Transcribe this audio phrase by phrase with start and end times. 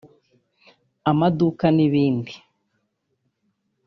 [1.11, 2.33] amaduka n’ibindi